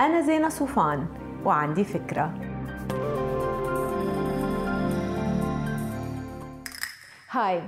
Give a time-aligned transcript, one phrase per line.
[0.00, 1.06] أنا زينة صوفان
[1.44, 2.34] وعندي فكرة.
[7.30, 7.62] هاي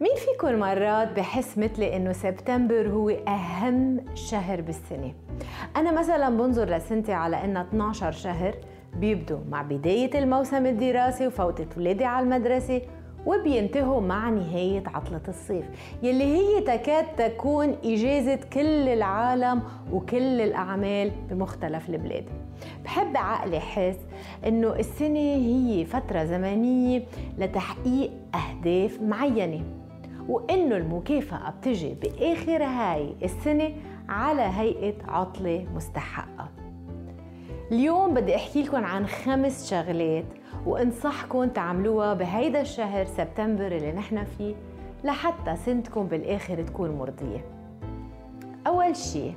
[0.00, 5.14] مين فيكم مرات بحس مثلي إنه سبتمبر هو أهم شهر بالسنة؟
[5.76, 8.54] أنا مثلا بنظر لسنتي على إنها 12 شهر
[8.94, 12.82] بيبدوا مع بداية الموسم الدراسي وفوتة ولادي على المدرسة
[13.26, 15.64] وبينتهوا مع نهاية عطلة الصيف
[16.02, 19.62] يلي هي تكاد تكون إجازة كل العالم
[19.92, 22.24] وكل الأعمال بمختلف البلاد.
[22.84, 23.98] بحب عقلي حس
[24.46, 27.02] إنه السنة هي فترة زمنية
[27.38, 29.60] لتحقيق أهداف معينة
[30.28, 33.72] وإنه المكافأة بتجي بآخر هاي السنة
[34.08, 36.65] على هيئة عطلة مستحقة.
[37.72, 40.24] اليوم بدي أحكي لكم عن خمس شغلات
[40.66, 44.54] وأنصحكم تعملوها بهيدا الشهر سبتمبر اللي نحن فيه
[45.04, 47.44] لحتى سنتكم بالآخر تكون مرضية.
[48.66, 49.34] أول شيء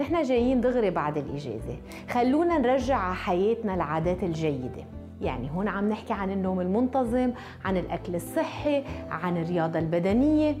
[0.00, 1.76] نحن جايين دغري بعد الإجازة.
[2.10, 4.84] خلونا نرجع على حياتنا العادات الجيدة.
[5.20, 7.30] يعني هون عم نحكي عن النوم المنتظم
[7.64, 10.56] عن الأكل الصحي عن الرياضة البدنية.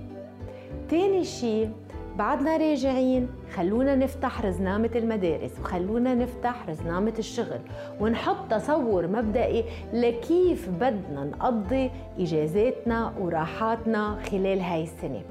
[0.88, 1.70] تاني شيء
[2.18, 7.60] بعدنا راجعين خلونا نفتح رزنامة المدارس وخلونا نفتح رزنامة الشغل
[8.00, 15.22] ونحط تصور مبدئي لكيف بدنا نقضي إجازاتنا وراحاتنا خلال هاي السنة.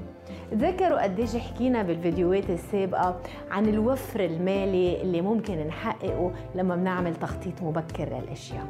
[0.50, 8.04] تذكروا قديش حكينا بالفيديوهات السابقة عن الوفر المالي اللي ممكن نحققه لما بنعمل تخطيط مبكر
[8.04, 8.66] للأشياء.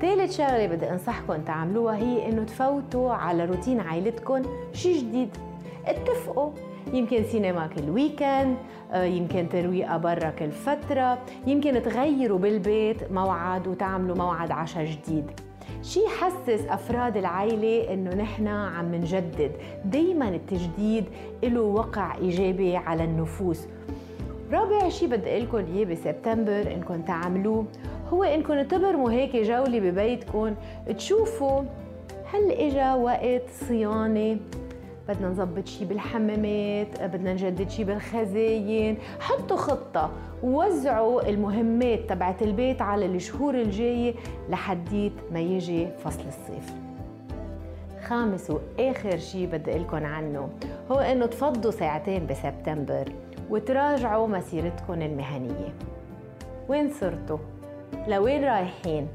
[0.00, 5.36] ثالث شغلة بدي أنصحكم تعملوها هي إنه تفوتوا على روتين عائلتكم شي جديد.
[5.86, 6.50] اتفقوا
[6.92, 8.56] يمكن سينما كل ويكند
[8.92, 15.30] آه، يمكن ترويقة برا كل فترة يمكن تغيروا بالبيت موعد وتعملوا موعد عشاء جديد.
[15.82, 19.52] شي يحسس أفراد العائلة إنه نحن عم نجدد.
[19.84, 21.04] دايما التجديد
[21.42, 23.66] له وقع إيجابي على النفوس.
[24.52, 27.66] رابع شي بدي لكم إياه بسبتمبر إنكم تعملوه
[28.12, 30.54] هو إنكم تبرموا هيك جولة ببيتكم
[30.96, 31.62] تشوفوا
[32.32, 34.36] هل إجا وقت صيانة
[35.08, 38.98] بدنا نظبط شيء بالحمامات بدنا نجدد شيء بالخزاين.
[39.20, 40.10] حطوا خطة
[40.42, 44.14] ووزعوا المهمات تبعت البيت على الشهور الجاية
[44.48, 46.74] لحديت ما يجي فصل الصيف.
[48.04, 50.48] خامس وآخر شيء بدي لكم عنه
[50.90, 53.12] هو إنه تفضوا ساعتين بسبتمبر
[53.50, 55.74] وتراجعوا مسيرتكم المهنية.
[56.68, 57.38] وين صرتوا؟
[58.08, 59.08] لوين رايحين؟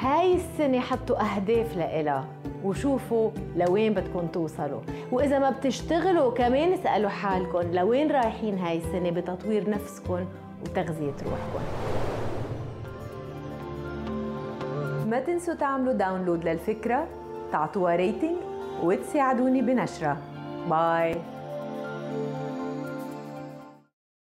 [0.00, 2.24] هاي السنة حطوا أهداف لإلها
[2.64, 4.80] وشوفوا لوين بدكم توصلوا.
[5.12, 10.24] وإذا ما بتشتغلوا كمان اسألوا حالكم لوين رايحين هاي السنة بتطوير نفسكم
[10.62, 11.64] وتغذية روحكم.
[15.10, 17.06] ما تنسوا تعملوا download للفكرة
[17.52, 18.36] تعطوها rating
[18.82, 20.16] وتساعدوني بنشرها.
[20.70, 21.16] bye